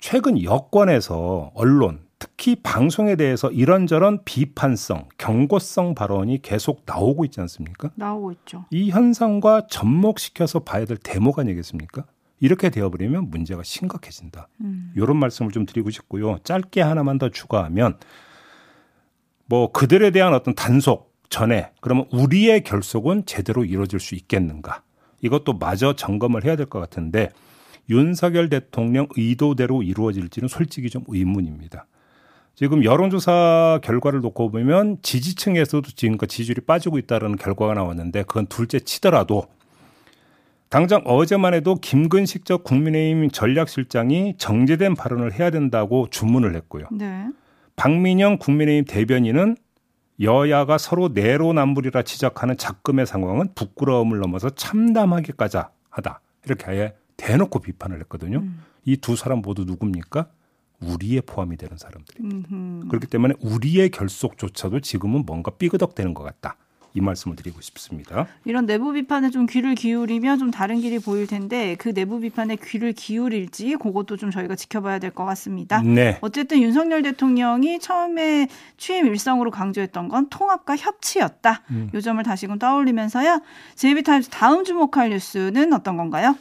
최근 0.00 0.42
여권에서 0.42 1.52
언론 1.54 2.00
특히 2.18 2.56
방송에 2.56 3.14
대해서 3.16 3.50
이런저런 3.50 4.24
비판성, 4.24 5.08
경고성 5.18 5.94
발언이 5.94 6.40
계속 6.42 6.82
나오고 6.86 7.24
있지 7.26 7.40
않습니까? 7.42 7.90
나오고 7.94 8.32
있죠. 8.32 8.64
이 8.70 8.90
현상과 8.90 9.66
접목시켜서 9.68 10.60
봐야 10.60 10.84
될 10.86 10.96
대목 10.96 11.38
아니겠습니까? 11.38 12.04
이렇게 12.40 12.70
되어버리면 12.70 13.30
문제가 13.30 13.62
심각해진다. 13.62 14.48
음. 14.62 14.92
이런 14.96 15.16
말씀을 15.18 15.52
좀 15.52 15.66
드리고 15.66 15.90
싶고요. 15.90 16.38
짧게 16.44 16.80
하나만 16.80 17.18
더 17.18 17.28
추가하면 17.28 17.98
뭐 19.46 19.70
그들에 19.72 20.10
대한 20.10 20.34
어떤 20.34 20.54
단속 20.54 21.14
전에 21.28 21.70
그러면 21.80 22.06
우리의 22.12 22.62
결속은 22.64 23.26
제대로 23.26 23.64
이루어질 23.64 24.00
수 24.00 24.14
있겠는가? 24.14 24.82
이것도 25.22 25.54
마저 25.54 25.94
점검을 25.94 26.44
해야 26.44 26.56
될 26.56 26.66
것 26.66 26.78
같은데 26.80 27.30
윤석열 27.88 28.48
대통령 28.48 29.06
의도대로 29.16 29.82
이루어질지는 29.82 30.48
솔직히 30.48 30.90
좀 30.90 31.04
의문입니다. 31.06 31.86
지금 32.54 32.84
여론조사 32.84 33.80
결과를 33.82 34.20
놓고 34.22 34.50
보면 34.50 34.98
지지층에서도 35.02 35.90
지금까 35.94 36.26
지지율이 36.26 36.62
빠지고 36.62 36.98
있다는 36.98 37.36
결과가 37.36 37.74
나왔는데 37.74 38.22
그건 38.22 38.46
둘째 38.46 38.80
치더라도 38.80 39.46
당장 40.68 41.02
어제만 41.04 41.54
해도 41.54 41.76
김근식 41.76 42.44
적 42.44 42.64
국민의힘 42.64 43.30
전략실장이 43.30 44.34
정제된 44.38 44.94
발언을 44.94 45.34
해야 45.34 45.50
된다고 45.50 46.08
주문을 46.10 46.56
했고요. 46.56 46.86
네. 46.90 47.28
박민영 47.76 48.38
국민의힘 48.38 48.84
대변인은 48.86 49.56
여야가 50.20 50.78
서로 50.78 51.08
내로남불이라 51.08 52.02
지적하는 52.02 52.56
작금의 52.56 53.06
상황은 53.06 53.54
부끄러움을 53.54 54.18
넘어서 54.18 54.50
참담하기까지 54.50 55.58
하다. 55.90 56.20
이렇게 56.46 56.70
아예 56.70 56.94
대놓고 57.16 57.60
비판을 57.60 58.00
했거든요. 58.00 58.38
음. 58.38 58.62
이두 58.84 59.16
사람 59.16 59.40
모두 59.40 59.64
누굽니까? 59.64 60.28
우리에 60.80 61.22
포함이 61.22 61.56
되는 61.56 61.76
사람들입니다. 61.76 62.48
음흠. 62.54 62.88
그렇기 62.88 63.06
때문에 63.06 63.34
우리의 63.40 63.90
결속조차도 63.90 64.80
지금은 64.80 65.24
뭔가 65.24 65.50
삐그덕대는 65.52 66.12
것 66.14 66.22
같다. 66.22 66.56
이 66.92 67.00
말씀을 67.02 67.36
드리고 67.36 67.60
싶습니다. 67.60 68.26
이런 68.46 68.64
내부 68.64 68.92
비판에 68.92 69.28
좀 69.28 69.44
귀를 69.44 69.74
기울이면 69.74 70.38
좀 70.38 70.50
다른 70.50 70.80
길이 70.80 70.98
보일 70.98 71.26
텐데 71.26 71.76
그 71.78 71.92
내부 71.92 72.20
비판에 72.20 72.56
귀를 72.56 72.94
기울일지 72.94 73.76
그것도 73.76 74.16
좀 74.16 74.30
저희가 74.30 74.54
지켜봐야 74.54 74.98
될 74.98 75.10
것 75.10 75.26
같습니다. 75.26 75.82
네. 75.82 76.18
어쨌든 76.22 76.62
윤석열 76.62 77.02
대통령이 77.02 77.80
처음에 77.80 78.48
취임 78.78 79.06
일성으로 79.06 79.50
강조했던 79.50 80.08
건 80.08 80.28
통합과 80.30 80.76
협치였다. 80.76 81.62
음. 81.70 81.90
요 81.92 82.00
점을 82.00 82.22
다시금 82.22 82.58
떠올리면서요. 82.58 83.42
제이비타임즈 83.74 84.30
다음 84.30 84.64
주목할 84.64 85.10
뉴스는 85.10 85.74
어떤 85.74 85.98
건가요? 85.98 86.34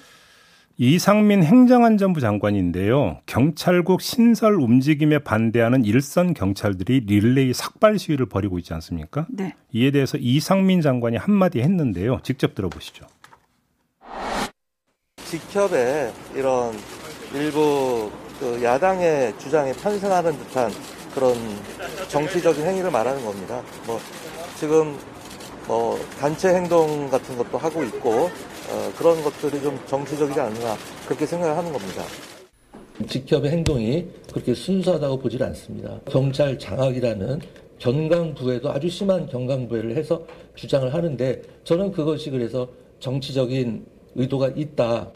이상민 0.78 1.42
행정안전부 1.42 2.20
장관인데요. 2.20 3.20
경찰국 3.26 4.02
신설 4.02 4.56
움직임에 4.56 5.20
반대하는 5.20 5.86
일선 5.86 6.34
경찰들이 6.34 7.02
릴레이 7.06 7.54
삭발 7.54 7.98
시위를 7.98 8.26
벌이고 8.26 8.60
있지 8.60 8.74
않습니까? 8.74 9.26
네. 9.30 9.56
이에 9.72 9.92
대해서 9.92 10.18
이상민 10.18 10.82
장관이 10.82 11.16
한마디 11.16 11.62
했는데요. 11.62 12.20
직접 12.24 12.56
들어보시죠. 12.56 13.06
직협에 15.24 16.12
이런 16.36 16.74
일부 17.34 18.12
그 18.42 18.62
야당의 18.62 19.34
주장에 19.40 19.72
편승하는 19.72 20.38
듯한 20.38 20.72
그런 21.14 21.36
정치적인 22.10 22.66
행위를 22.66 22.92
말하는 22.92 23.24
겁니다. 23.24 23.62
뭐 23.88 23.98
지금 24.60 24.98
뭐 25.68 25.98
단체 26.20 26.54
행동 26.54 27.10
같은 27.10 27.38
것도 27.38 27.58
하고 27.58 27.82
있고 27.86 28.30
어, 28.70 28.92
그런 28.98 29.22
것들이 29.24 29.62
좀 29.62 29.80
정치적이지 29.86 30.40
않나 30.40 30.76
그렇게 31.06 31.26
생각을 31.26 31.58
하는 31.58 31.72
겁니다. 31.72 32.04
직협의 33.08 33.52
행동이 33.52 34.08
그렇게 34.32 34.54
순수하다고 34.54 35.20
보질 35.20 35.44
않습니다. 35.44 36.00
경찰 36.10 36.58
장악이라는 36.58 37.42
경강부에도 37.78 38.72
아주 38.72 38.90
심한 38.90 39.28
경강부회를 39.28 39.98
해서 39.98 40.26
주장을 40.56 40.94
하는데 40.94 41.42
저는 41.64 41.92
그것이 41.92 42.32
그래서 42.32 42.70
정치적인 43.00 43.86
의도가 44.16 44.50
있다. 44.56 45.12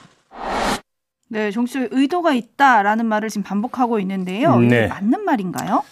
네, 1.30 1.52
정치적 1.52 1.90
의도가 1.92 2.34
있다라는 2.34 3.06
말을 3.06 3.30
지금 3.30 3.44
반복하고 3.44 4.00
있는데요. 4.00 4.58
네. 4.60 4.88
맞는 4.88 5.24
말인가요? 5.24 5.84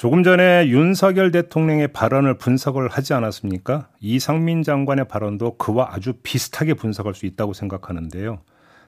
조금 0.00 0.22
전에 0.22 0.66
윤석열 0.68 1.30
대통령의 1.30 1.88
발언을 1.88 2.38
분석을 2.38 2.88
하지 2.88 3.12
않았습니까? 3.12 3.90
이상민 4.00 4.62
장관의 4.62 5.08
발언도 5.08 5.58
그와 5.58 5.90
아주 5.92 6.14
비슷하게 6.22 6.72
분석할 6.72 7.12
수 7.12 7.26
있다고 7.26 7.52
생각하는데요. 7.52 8.40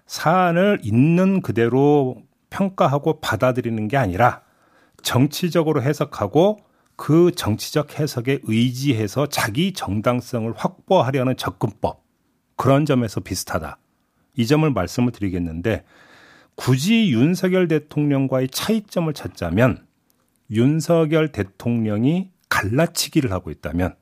사안을 0.07 0.79
있는 0.83 1.43
그대로 1.43 2.17
평가하고 2.49 3.21
받아들이는 3.21 3.89
게 3.89 3.99
아니라 3.99 4.41
정치적으로 5.03 5.83
해석하고 5.83 6.61
그 6.97 7.31
정치적 7.33 8.01
해석에 8.01 8.39
의지해서 8.45 9.27
자기 9.27 9.75
정당성을 9.75 10.51
확보하려는 10.57 11.37
접근법. 11.37 12.03
그런 12.57 12.87
점에서 12.87 13.21
비슷하다. 13.21 13.77
이 14.37 14.47
점을 14.47 14.71
말씀을 14.71 15.13
드리겠는데 15.13 15.85
굳이 16.55 17.11
윤석열 17.11 17.69
대통령과의 17.69 18.49
차이점을 18.49 19.13
찾자면 19.13 19.92
윤석열 20.51 21.33
대통령이 21.33 22.31
갈라치기를 22.49 23.33
하고 23.33 23.51
있다면 23.51 23.95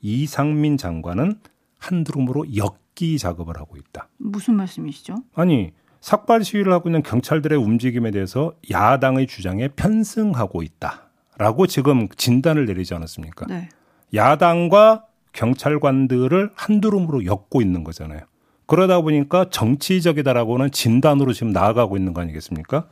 이상민 0.00 0.76
장관은 0.76 1.38
한두름으로 1.78 2.56
엮기 2.56 3.18
작업을 3.18 3.58
하고 3.58 3.76
있다. 3.76 4.08
무슨 4.18 4.54
말씀이시죠? 4.54 5.16
아니 5.34 5.72
삭발 6.00 6.42
시위를 6.44 6.72
하고 6.72 6.88
있는 6.88 7.02
경찰들의 7.02 7.58
움직임에 7.58 8.10
대해서 8.10 8.54
야당의 8.70 9.26
주장에 9.26 9.68
편승하고 9.68 10.62
있다라고 10.62 11.66
지금 11.66 12.08
진단을 12.08 12.66
내리지 12.66 12.94
않았습니까? 12.94 13.46
네. 13.46 13.68
야당과 14.14 15.06
경찰관들을 15.32 16.50
한두름으로 16.54 17.24
엮고 17.24 17.62
있는 17.62 17.84
거잖아요. 17.84 18.20
그러다 18.66 19.00
보니까 19.00 19.46
정치적이다라고는 19.50 20.70
진단으로 20.70 21.32
지금 21.32 21.52
나아가고 21.52 21.96
있는 21.96 22.12
거 22.14 22.20
아니겠습니까? 22.20 22.88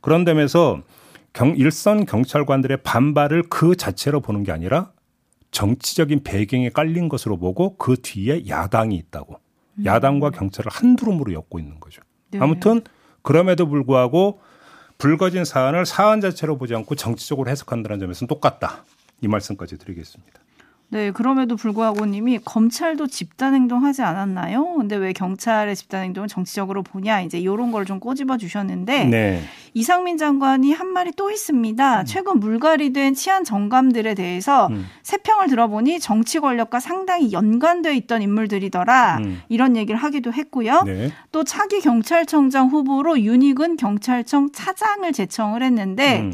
그런 0.00 0.24
점에서 0.24 0.80
경, 1.32 1.56
일선 1.56 2.04
경찰관들의 2.04 2.78
반발을 2.82 3.44
그 3.44 3.76
자체로 3.76 4.20
보는 4.20 4.42
게 4.42 4.52
아니라 4.52 4.92
정치적인 5.50 6.22
배경에 6.22 6.70
깔린 6.70 7.08
것으로 7.08 7.38
보고 7.38 7.76
그 7.76 7.96
뒤에 8.00 8.48
야당이 8.48 8.96
있다고. 8.96 9.38
야당과 9.84 10.30
경찰을 10.30 10.70
한두름으로 10.70 11.32
엮고 11.32 11.58
있는 11.58 11.80
거죠. 11.80 12.02
네. 12.30 12.38
아무튼 12.38 12.82
그럼에도 13.22 13.66
불구하고 13.66 14.40
불거진 14.98 15.44
사안을 15.44 15.86
사안 15.86 16.20
자체로 16.20 16.58
보지 16.58 16.74
않고 16.74 16.94
정치적으로 16.94 17.50
해석한다는 17.50 17.98
점에서는 18.00 18.28
똑같다. 18.28 18.84
이 19.20 19.28
말씀까지 19.28 19.78
드리겠습니다. 19.78 20.41
네, 20.92 21.10
그럼에도 21.10 21.56
불구하고 21.56 22.04
님이 22.06 22.38
검찰도 22.44 23.06
집단 23.06 23.54
행동하지 23.54 24.02
않았나요? 24.02 24.74
근데 24.76 24.96
왜 24.96 25.12
경찰의 25.12 25.74
집단 25.74 26.04
행동을 26.04 26.28
정치적으로 26.28 26.82
보냐? 26.82 27.20
이제 27.22 27.38
이런 27.38 27.70
걸 27.72 27.82
좀 27.84 27.98
꼬집어 27.98 28.36
주셨는데 28.36 29.06
네. 29.06 29.42
이상민 29.74 30.16
장관이 30.16 30.72
한 30.72 30.88
말이 30.88 31.10
또 31.16 31.30
있습니다. 31.30 32.04
최근 32.04 32.38
물갈이된 32.38 33.14
치안 33.14 33.42
정감들에 33.42 34.14
대해서 34.14 34.68
음. 34.68 34.86
세평을 35.02 35.48
들어보니 35.48 35.98
정치 35.98 36.38
권력과 36.38 36.78
상당히 36.78 37.32
연관돼 37.32 37.96
있던 37.96 38.22
인물들이더라. 38.22 39.18
음. 39.18 39.42
이런 39.48 39.76
얘기를 39.76 39.98
하기도 39.98 40.32
했고요. 40.32 40.82
네. 40.84 41.10
또 41.32 41.42
차기 41.42 41.80
경찰청장 41.80 42.68
후보로 42.68 43.20
윤익은 43.20 43.76
경찰청 43.76 44.50
차장을 44.52 45.10
제청을 45.12 45.62
했는데 45.62 46.20
음. 46.20 46.32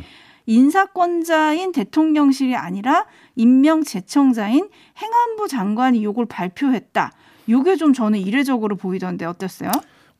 인사권자인 0.49 1.73
대통령실이 1.73 2.57
아니라 2.57 3.05
임명 3.37 3.85
제청자인 3.85 4.69
행안부 5.01 5.47
장관이 5.47 6.03
요걸 6.03 6.25
발표했다. 6.27 7.13
요게 7.51 7.77
좀 7.77 7.93
저는 7.93 8.19
이례적으로 8.19 8.77
보이던데 8.77 9.27
어땠어요? 9.27 9.71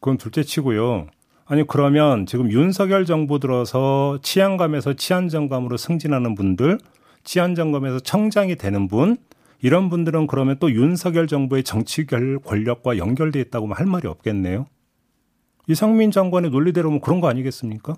그건 0.01 0.19
둘째 0.19 0.43
치고요. 0.43 1.07
아니 1.47 1.67
그러면 1.67 2.27
지금 2.27 2.53
윤석열 2.53 3.07
정부 3.07 3.41
들어서 3.41 4.19
치안감에서 4.23 4.93
치안정감으로 4.93 5.79
승진하는 5.79 6.35
분들, 6.35 6.79
치안정감에서 7.25 8.01
청장이 8.01 8.57
되는 8.57 8.87
분 8.87 9.17
이런 9.63 9.89
분들은 9.89 10.27
그러면 10.27 10.57
또 10.61 10.71
윤석열 10.71 11.27
정부의 11.27 11.65
정치 11.65 12.05
결- 12.07 12.39
권력과 12.39 12.99
연결돼 12.99 13.41
있다고 13.41 13.73
할 13.73 13.87
말이 13.87 14.07
없겠네요. 14.07 14.67
이상민 15.69 16.11
장관의 16.11 16.51
논리대로면 16.51 17.01
그런 17.01 17.21
거 17.23 17.29
아니겠습니까? 17.29 17.95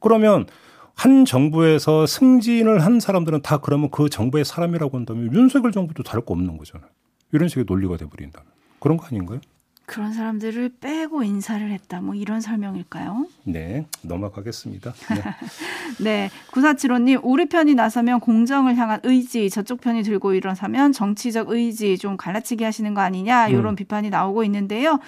그러면 0.00 0.46
한 0.94 1.24
정부에서 1.24 2.06
승진을 2.06 2.84
한 2.84 3.00
사람들은 3.00 3.42
다 3.42 3.58
그러면 3.58 3.90
그 3.90 4.08
정부의 4.08 4.44
사람이라고 4.44 4.96
한다면 4.96 5.34
윤석열 5.34 5.72
정부도 5.72 6.02
다를 6.02 6.24
거 6.24 6.34
없는 6.34 6.56
거잖아요. 6.56 6.88
이런 7.32 7.48
식의 7.48 7.64
논리가 7.66 7.96
돼버린다면 7.96 8.46
그런 8.78 8.96
거 8.96 9.06
아닌가요? 9.06 9.40
그런 9.84 10.12
사람들을 10.12 10.70
빼고 10.80 11.22
인사를 11.22 11.70
했다. 11.70 12.00
뭐 12.00 12.14
이런 12.14 12.40
설명일까요? 12.40 13.26
네, 13.44 13.86
넘어가겠습니다. 14.02 14.92
네. 15.10 15.22
네. 16.02 16.30
9475님, 16.52 17.20
우리 17.22 17.46
편이 17.46 17.74
나서면 17.74 18.20
공정을 18.20 18.76
향한 18.76 19.00
의지, 19.02 19.50
저쪽 19.50 19.80
편이 19.80 20.02
들고 20.04 20.34
일어서면 20.34 20.92
정치적 20.92 21.50
의지 21.50 21.98
좀 21.98 22.16
갈라치기 22.16 22.64
하시는 22.64 22.94
거 22.94 23.00
아니냐, 23.00 23.48
이런 23.48 23.70
음. 23.70 23.76
비판이 23.76 24.08
나오고 24.10 24.44
있는데요. 24.44 24.98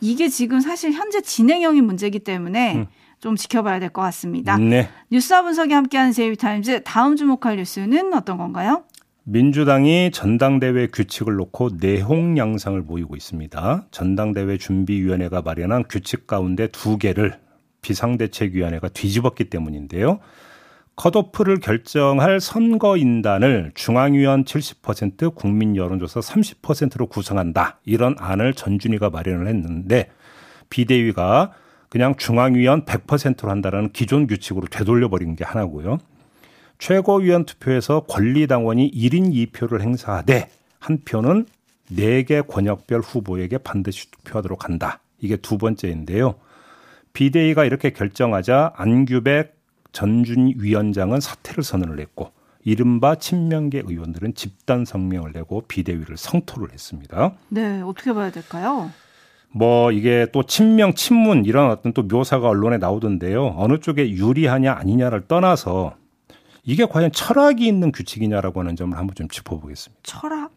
이게 0.00 0.28
지금 0.28 0.60
사실 0.60 0.92
현재 0.92 1.20
진행형인 1.20 1.84
문제이기 1.84 2.20
때문에 2.20 2.76
음. 2.76 2.86
좀 3.26 3.34
지켜봐야 3.34 3.80
될 3.80 3.90
것 3.90 4.02
같습니다. 4.02 4.56
네. 4.56 4.88
뉴스와 5.10 5.42
분석이 5.42 5.72
함께하는 5.72 6.12
제이비타임즈 6.12 6.84
다음 6.84 7.16
주목할 7.16 7.56
뉴스는 7.56 8.14
어떤 8.14 8.36
건가요? 8.36 8.84
민주당이 9.24 10.12
전당대회 10.12 10.86
규칙을 10.86 11.34
놓고 11.34 11.70
내홍 11.80 12.38
양상을 12.38 12.80
보이고 12.84 13.16
있습니다. 13.16 13.86
전당대회 13.90 14.58
준비위원회가 14.58 15.42
마련한 15.42 15.86
규칙 15.88 16.28
가운데 16.28 16.68
두 16.68 16.98
개를 16.98 17.36
비상대책위원회가 17.82 18.90
뒤집었기 18.90 19.50
때문인데요. 19.50 20.20
컷오프를 20.94 21.58
결정할 21.58 22.38
선거인단을 22.38 23.72
중앙위원 23.74 24.44
70%, 24.44 25.34
국민 25.34 25.74
여론조사 25.74 26.20
30%로 26.20 27.08
구성한다. 27.08 27.80
이런 27.84 28.14
안을 28.20 28.54
전준희가 28.54 29.10
마련을 29.10 29.48
했는데 29.48 30.10
비대위가 30.70 31.50
그냥 31.96 32.14
중앙위원 32.14 32.84
100%로 32.84 33.48
한다라는 33.50 33.90
기존 33.90 34.26
규칙으로 34.26 34.66
되돌려버린 34.66 35.34
게 35.34 35.44
하나고요. 35.44 35.96
최고위원 36.78 37.46
투표에서 37.46 38.00
권리당원이 38.00 38.90
1인 38.90 39.32
2표를 39.32 39.80
행사하되 39.80 40.50
한 40.78 40.98
표는 41.06 41.46
4개 41.90 42.46
권역별 42.46 43.00
후보에게 43.00 43.56
반드시 43.56 44.10
투표하도록 44.10 44.66
한다. 44.66 45.00
이게 45.20 45.36
두 45.38 45.56
번째인데요. 45.56 46.34
비대위가 47.14 47.64
이렇게 47.64 47.88
결정하자 47.94 48.74
안규백 48.76 49.56
전준 49.92 50.52
위원장은 50.58 51.20
사퇴를 51.20 51.64
선언을 51.64 51.98
했고 51.98 52.30
이른바 52.62 53.14
친명계 53.14 53.84
의원들은 53.86 54.34
집단 54.34 54.84
성명을 54.84 55.32
내고 55.32 55.62
비대위를 55.62 56.18
성토를 56.18 56.74
했습니다. 56.74 57.32
네, 57.48 57.80
어떻게 57.80 58.12
봐야 58.12 58.30
될까요? 58.30 58.90
뭐 59.52 59.90
이게 59.92 60.26
또 60.32 60.42
친명 60.42 60.94
친문 60.94 61.44
이런 61.44 61.70
어떤 61.70 61.92
또 61.92 62.02
묘사가 62.02 62.48
언론에 62.48 62.78
나오던데요. 62.78 63.54
어느 63.56 63.78
쪽에 63.78 64.10
유리하냐 64.10 64.72
아니냐를 64.72 65.22
떠나서 65.26 65.94
이게 66.62 66.84
과연 66.84 67.12
철학이 67.12 67.66
있는 67.66 67.92
규칙이냐라고 67.92 68.60
하는 68.60 68.76
점을 68.76 68.96
한번 68.96 69.14
좀 69.14 69.28
짚어보겠습니다. 69.28 70.00
철학? 70.02 70.50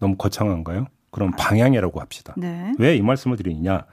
너무 0.00 0.16
거창한가요? 0.16 0.86
그럼 1.10 1.30
방향이라고 1.38 2.00
합시다. 2.00 2.34
네. 2.36 2.72
왜 2.78 2.96
이 2.96 3.02
말씀을 3.02 3.36
드리느냐? 3.36 3.84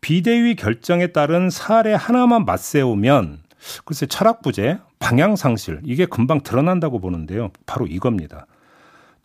비대위 0.00 0.56
결정에 0.56 1.08
따른 1.08 1.50
사례 1.50 1.92
하나만 1.94 2.44
맞세우면 2.44 3.40
글쎄 3.84 4.06
철학 4.06 4.40
부재, 4.42 4.78
방향 4.98 5.36
상실 5.36 5.80
이게 5.84 6.06
금방 6.06 6.40
드러난다고 6.40 6.98
보는데요. 7.00 7.50
바로 7.66 7.86
이겁니다. 7.86 8.46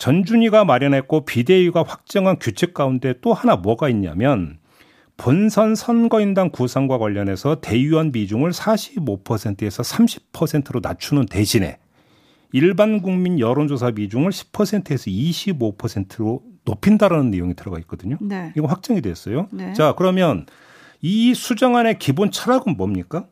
전준희가 0.02 0.66
마련했고 0.66 1.26
비대위가 1.26 1.84
확정한 1.84 2.40
규칙 2.40 2.74
가운데 2.74 3.14
또 3.22 3.34
하나 3.36 3.56
뭐가 3.56 3.88
있냐면 3.90 4.58
본선 5.16 5.76
선거인단 5.76 6.50
구성과 6.50 6.98
관련해서 6.98 7.62
대의원 7.62 8.12
비중을 8.12 8.50
45%에서 8.50 9.84
30%로 9.84 10.80
낮추는 10.82 11.28
대신에 11.28 11.78
일반 12.52 13.04
국민 13.04 13.40
여론조사 13.40 13.92
비중을 13.92 14.32
10%에서 14.32 15.06
25%로 15.12 16.42
높인다라는 16.66 17.30
내용이 17.30 17.54
들어가 17.54 17.78
있거든요. 17.82 18.18
네. 18.22 18.54
이거 18.58 18.66
확정이 18.66 19.02
됐어요. 19.02 19.50
네. 19.52 19.72
자, 19.74 19.94
그러면 19.96 20.48
이 21.02 21.36
수정안의 21.36 22.00
기본 22.00 22.32
철학은 22.32 22.76
뭡니까? 22.76 23.28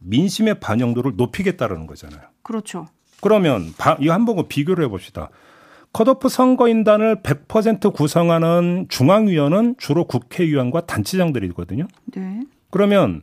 민심의 0.00 0.60
반영도를 0.60 1.12
높이겠다라는 1.16 1.86
거잖아요. 1.86 2.20
그렇죠. 2.42 2.88
그러면 3.22 3.72
바- 3.78 3.96
이거 4.00 4.12
한번 4.12 4.46
비교를 4.48 4.84
해봅시다. 4.84 5.30
컷오프 5.92 6.28
선거인단을 6.28 7.16
100% 7.22 7.92
구성하는 7.92 8.86
중앙위원은 8.88 9.74
주로 9.78 10.04
국회의원과 10.04 10.86
단체장들이거든요. 10.86 11.88
네. 12.14 12.40
그러면 12.70 13.22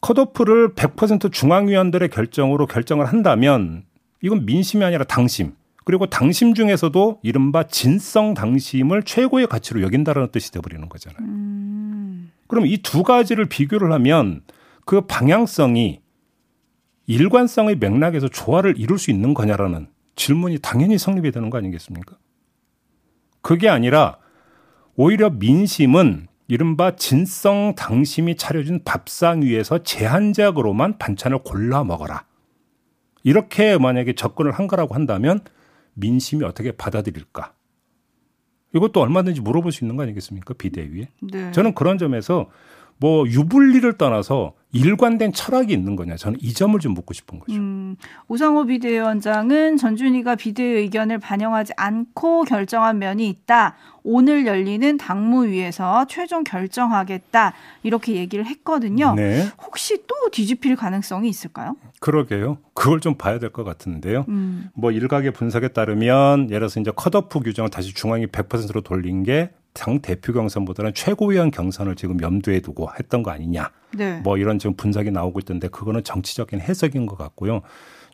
컷오프를 0.00 0.74
100% 0.74 1.32
중앙위원들의 1.32 2.08
결정으로 2.10 2.66
결정을 2.66 3.06
한다면 3.06 3.82
이건 4.22 4.46
민심이 4.46 4.84
아니라 4.84 5.04
당심. 5.04 5.52
그리고 5.84 6.06
당심 6.06 6.54
중에서도 6.54 7.20
이른바 7.22 7.64
진성 7.64 8.34
당심을 8.34 9.02
최고의 9.02 9.46
가치로 9.46 9.82
여긴다라는 9.82 10.30
뜻이 10.30 10.52
돼버리는 10.52 10.86
거잖아요. 10.88 11.18
음, 11.20 12.30
그럼 12.46 12.66
이 12.66 12.78
두 12.82 13.02
가지를 13.02 13.46
비교를 13.46 13.90
하면 13.92 14.42
그 14.84 15.00
방향성이 15.02 16.00
일관성의 17.06 17.76
맥락에서 17.76 18.28
조화를 18.28 18.74
이룰 18.78 18.98
수 18.98 19.10
있는 19.10 19.32
거냐라는 19.34 19.88
질문이 20.18 20.58
당연히 20.58 20.98
성립이 20.98 21.30
되는 21.30 21.48
거 21.48 21.58
아니겠습니까? 21.58 22.18
그게 23.40 23.68
아니라 23.68 24.18
오히려 24.96 25.30
민심은 25.30 26.26
이른바 26.48 26.96
진성 26.96 27.74
당심이 27.76 28.36
차려진 28.36 28.82
밥상 28.84 29.42
위에서 29.42 29.82
제한적으로만 29.82 30.98
반찬을 30.98 31.38
골라 31.44 31.84
먹어라. 31.84 32.24
이렇게 33.22 33.78
만약에 33.78 34.14
접근을 34.14 34.52
한 34.52 34.66
거라고 34.66 34.94
한다면 34.94 35.40
민심이 35.94 36.44
어떻게 36.44 36.72
받아들일까? 36.72 37.52
이것도 38.74 39.00
얼마든지 39.00 39.40
물어볼 39.40 39.70
수 39.70 39.84
있는 39.84 39.96
거 39.96 40.02
아니겠습니까? 40.02 40.54
비대위에. 40.54 41.08
네. 41.30 41.52
저는 41.52 41.74
그런 41.74 41.96
점에서 41.96 42.50
뭐 42.96 43.26
유불리를 43.26 43.96
떠나서 43.98 44.54
일관된 44.72 45.32
철학이 45.32 45.72
있는 45.72 45.96
거냐 45.96 46.16
저는 46.16 46.38
이 46.42 46.52
점을 46.52 46.78
좀 46.78 46.92
묻고 46.92 47.14
싶은 47.14 47.38
거죠. 47.38 47.54
음, 47.54 47.96
우상호 48.28 48.66
비대위원장은 48.66 49.76
전준희가 49.78 50.34
비대위 50.34 50.80
의견을 50.80 51.18
반영하지 51.18 51.72
않고 51.76 52.42
결정한 52.44 52.98
면이 52.98 53.28
있다. 53.28 53.76
오늘 54.04 54.46
열리는 54.46 54.96
당무위에서 54.98 56.06
최종 56.08 56.44
결정하겠다 56.44 57.52
이렇게 57.82 58.14
얘기를 58.14 58.44
했거든요. 58.46 59.14
네. 59.14 59.48
혹시 59.64 60.02
또 60.06 60.14
뒤집힐 60.30 60.76
가능성이 60.76 61.28
있을까요? 61.28 61.76
그러게요. 62.00 62.58
그걸 62.74 63.00
좀 63.00 63.14
봐야 63.14 63.38
될 63.38 63.48
것 63.50 63.64
같은데요. 63.64 64.26
음. 64.28 64.68
뭐 64.74 64.92
일각의 64.92 65.32
분석에 65.32 65.68
따르면 65.68 66.48
예를 66.50 66.60
들어서 66.60 66.78
이제 66.80 66.90
컷오프 66.94 67.40
규정을 67.40 67.70
다시 67.70 67.94
중앙이 67.94 68.26
100%로 68.26 68.82
돌린 68.82 69.22
게 69.24 69.50
당 69.78 70.00
대표 70.00 70.32
경선보다는 70.32 70.92
최고위원 70.92 71.52
경선을 71.52 71.94
지금 71.94 72.20
염두에 72.20 72.60
두고 72.60 72.88
했던 72.98 73.22
거 73.22 73.30
아니냐. 73.30 73.70
네. 73.94 74.20
뭐 74.20 74.36
이런 74.36 74.58
지금 74.58 74.74
분석이 74.74 75.12
나오고 75.12 75.38
있던데 75.40 75.68
그거는 75.68 76.02
정치적인 76.02 76.60
해석인 76.60 77.06
것 77.06 77.16
같고요. 77.16 77.62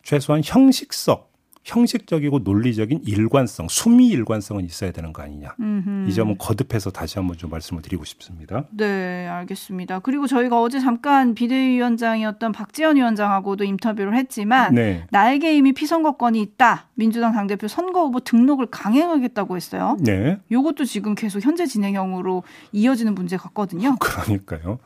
최소한 0.03 0.41
형식적 0.45 1.34
형식적이고 1.65 2.39
논리적인 2.39 3.01
일관성, 3.05 3.67
수미 3.69 4.07
일관성은 4.09 4.63
있어야 4.65 4.91
되는 4.91 5.11
거 5.11 5.23
아니냐. 5.23 5.55
음흠. 5.59 6.07
이 6.07 6.13
점은 6.13 6.37
거듭해서 6.37 6.91
다시 6.91 7.17
한번 7.17 7.37
좀 7.37 7.49
말씀을 7.49 7.81
드리고 7.81 8.05
싶습니다. 8.05 8.65
네, 8.69 9.27
알겠습니다. 9.27 9.99
그리고 9.99 10.27
저희가 10.27 10.61
어제 10.61 10.79
잠깐 10.79 11.33
비대위원장이었던 11.33 12.51
박지원 12.51 12.97
위원장하고도 12.97 13.63
인터뷰를 13.63 14.15
했지만 14.15 14.75
네. 14.75 15.07
나에게 15.09 15.57
이미 15.57 15.73
피선거권이 15.73 16.39
있다. 16.39 16.89
민주당 16.93 17.33
당대표 17.33 17.67
선거 17.67 18.05
후보 18.05 18.19
등록을 18.19 18.67
강행하겠다고 18.67 19.55
했어요. 19.55 19.97
네. 19.99 20.37
이것도 20.49 20.85
지금 20.85 21.15
계속 21.15 21.43
현재 21.43 21.65
진행형으로 21.65 22.43
이어지는 22.73 23.15
문제 23.15 23.37
같거든요. 23.37 23.95
그러니까요. 23.99 24.77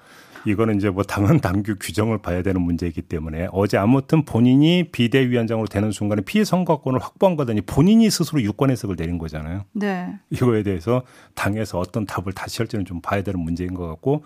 이거는 0.45 0.77
이제 0.77 0.89
뭐 0.89 1.03
당헌 1.03 1.39
당규 1.41 1.75
규정을 1.79 2.19
봐야 2.19 2.41
되는 2.41 2.61
문제이기 2.61 3.03
때문에 3.03 3.47
어제 3.51 3.77
아무튼 3.77 4.25
본인이 4.25 4.89
비대위원장으로 4.91 5.67
되는 5.67 5.91
순간에 5.91 6.21
피해 6.21 6.43
선거권을 6.43 6.99
확보한 6.99 7.35
거더니 7.35 7.61
본인이 7.61 8.09
스스로 8.09 8.41
유권 8.41 8.71
해석을 8.71 8.95
내린 8.95 9.17
거잖아요. 9.17 9.65
네. 9.73 10.15
이거에 10.29 10.63
대해서 10.63 11.03
당에서 11.35 11.79
어떤 11.79 12.05
답을 12.05 12.33
다시 12.33 12.59
할지는 12.59 12.85
좀 12.85 13.01
봐야 13.01 13.21
되는 13.21 13.39
문제인 13.39 13.73
것 13.73 13.87
같고 13.87 14.23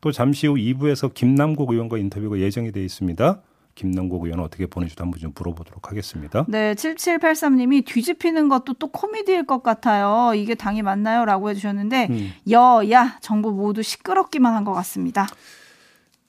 또 0.00 0.10
잠시 0.10 0.46
후 0.46 0.54
2부에서 0.54 1.14
김남국 1.14 1.70
의원과 1.70 1.98
인터뷰가 1.98 2.38
예정이 2.38 2.72
되어 2.72 2.82
있습니다. 2.82 3.40
김남국 3.74 4.24
의원 4.24 4.40
어떻게 4.40 4.66
보내주도 4.66 5.04
한번 5.04 5.18
좀 5.20 5.32
물어보도록 5.34 5.88
하겠습니다. 5.90 6.44
네, 6.48 6.74
7783님이 6.74 7.84
뒤집히는 7.86 8.48
것도 8.48 8.74
또 8.74 8.88
코미디일 8.88 9.46
것 9.46 9.62
같아요. 9.62 10.34
이게 10.34 10.54
당이 10.54 10.82
맞나요? 10.82 11.24
라고 11.24 11.48
해주셨는데 11.50 12.08
음. 12.10 12.32
여야 12.50 13.18
정부 13.20 13.50
모두 13.52 13.82
시끄럽기만 13.82 14.54
한 14.54 14.62
것 14.62 14.72
같습니다. 14.74 15.26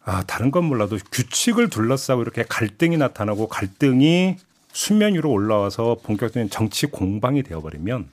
아, 0.05 0.23
다른 0.23 0.51
건 0.51 0.65
몰라도 0.65 0.97
규칙을 1.11 1.69
둘러싸고 1.69 2.21
이렇게 2.23 2.43
갈등이 2.43 2.97
나타나고 2.97 3.47
갈등이 3.47 4.37
수면 4.71 5.13
위로 5.13 5.29
올라와서 5.31 5.97
본격적인 6.03 6.49
정치 6.49 6.87
공방이 6.87 7.43
되어버리면 7.43 8.09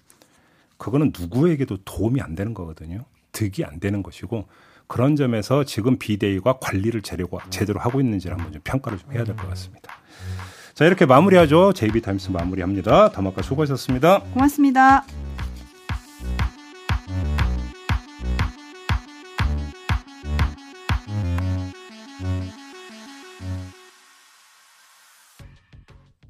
그거는 0.76 1.12
누구에게도 1.18 1.78
도움이 1.84 2.20
안 2.20 2.34
되는 2.34 2.52
거거든요. 2.54 3.04
득이 3.32 3.64
안 3.64 3.80
되는 3.80 4.02
것이고 4.02 4.46
그런 4.90 5.14
점에서 5.14 5.62
지금 5.62 5.98
비대위가 5.98 6.58
관리를 6.60 7.00
제대로, 7.02 7.28
제대로 7.48 7.78
하고 7.78 8.00
있는지를 8.00 8.36
한번 8.36 8.52
좀 8.52 8.60
평가를 8.64 8.98
좀 8.98 9.12
해야 9.12 9.22
될 9.22 9.36
것 9.36 9.48
같습니다. 9.50 9.94
자, 10.74 10.84
이렇게 10.84 11.06
마무리하죠. 11.06 11.72
JB타임스 11.74 12.32
마무리합니다. 12.32 13.12
담아까 13.12 13.40
수고하셨습니다. 13.42 14.18
고맙습니다. 14.34 15.04